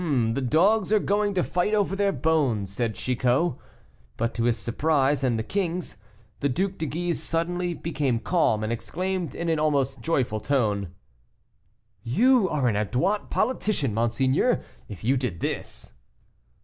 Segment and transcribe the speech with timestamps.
[0.03, 0.29] "Ah!
[0.33, 3.53] the dogs are going to fight over their bones," said Chicot;
[4.17, 5.95] but to his surprise, and the king's,
[6.39, 10.91] the Duc de Guise suddenly became calm, and exclaimed, in an almost joyful tone:
[12.01, 15.93] "You are an adroit politician, monseigneur, if you did this."